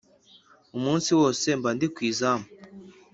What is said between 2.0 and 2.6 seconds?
izamu,